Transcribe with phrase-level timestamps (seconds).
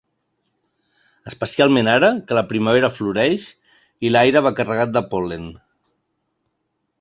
[1.31, 3.45] Especialment ara, que la primavera floreix
[4.09, 5.47] i l’aire va carregat de pol·len.